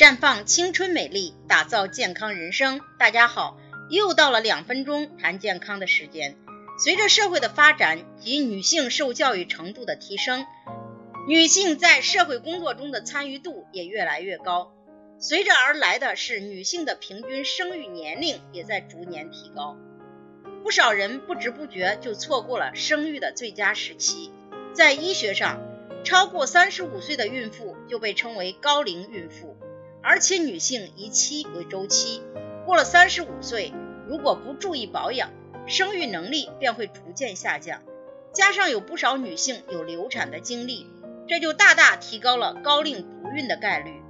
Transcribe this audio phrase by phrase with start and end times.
[0.00, 2.80] 绽放青春美丽，打造健康人生。
[2.98, 3.58] 大家好，
[3.90, 6.38] 又到了两分钟谈健康的时间。
[6.82, 10.46] 随着社会的发展及女性受教育程度的提升，
[11.28, 14.72] 女性在社会工作中的参与度也越来越高。
[15.18, 19.76] 随着而来的是女性的平均生育年龄也在逐年提高。
[20.64, 24.32] 不少人不知不觉就错过了生育的最佳时期。
[24.72, 25.60] 在医学上，
[26.04, 29.58] 超过三十五岁的孕妇就被称为高龄孕妇。
[30.02, 32.22] 而且女性以期为周期，
[32.64, 33.72] 过了三十五岁，
[34.08, 35.30] 如果不注意保养，
[35.66, 37.82] 生育能力便会逐渐下降。
[38.32, 40.86] 加上有不少女性有流产的经历，
[41.28, 44.00] 这就大大提高了高龄不孕的概率。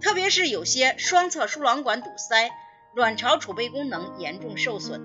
[0.00, 2.50] 特别是有些双侧输卵管堵塞、
[2.94, 5.00] 卵巢储备功能严重受损、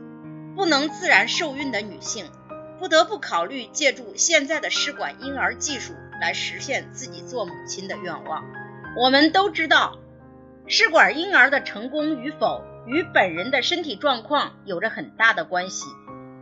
[0.55, 2.29] 不能自然受孕的女性，
[2.79, 8.45] 不得不考虑借助现在的试管婴儿技术来实现自己做母亲的愿望。
[8.97, 9.99] 我们都知道。
[10.71, 15.87] 试管婴儿的成功与否与本人的身体状况有着很大的关系。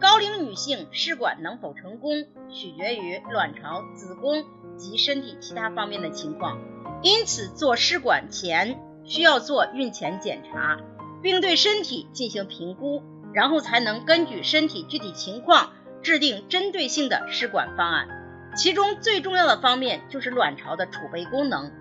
[0.02, 4.44] 高龄女性试管能否成功，取决于卵巢、子宫
[4.76, 6.60] 及身体其他方面的情况。
[7.02, 10.78] 因此，做试管前需要做孕前检查，
[11.24, 13.02] 并对身体进行评估，
[13.34, 18.10] 然后才能根据身体具体情况制定针对性的试管方案。
[18.58, 21.72] 其中最重要的方面就是卵巢的储备功能。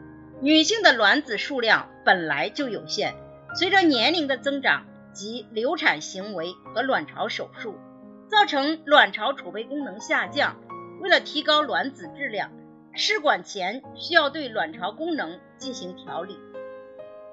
[0.42, 3.14] 女性的卵子数量本来就有限，
[3.54, 7.76] 随着年龄的增长及流产行为和卵巢手术，
[8.28, 10.56] 造成卵巢储备功能下降。
[11.00, 12.52] 为了提高卵子质量，
[12.92, 16.38] 试管前需要对卵巢功能进行调理，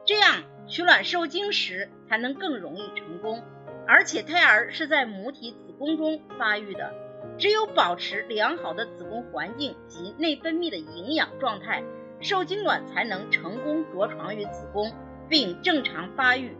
[0.05, 3.43] 这样取卵受精时才能更容易成功。
[3.85, 6.93] 而且胎儿是在母体子宫中发育的，
[7.37, 11.83] 只有保持良好的子宫环境及内分泌的营养状态。
[12.23, 14.91] 受精卵才能成功着床于子宫，
[15.27, 16.55] 并正常发育。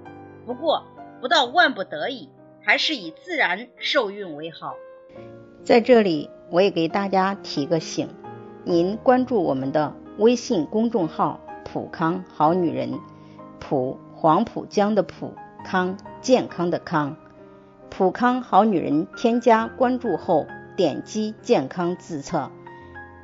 [0.46, 0.86] 不过，
[1.22, 2.30] 不到万不得已，
[2.62, 4.76] 还是以自然受孕为好。
[5.64, 8.10] 在这里，我也给大家提个醒：
[8.66, 13.00] 您关注我们的微信公众号“普康好女人”，
[13.62, 15.34] 普黄浦江的普
[15.64, 17.16] 康健康的康，
[17.90, 19.08] 普康好女人。
[19.16, 20.46] 添加关注后，
[20.76, 22.52] 点击健康自测。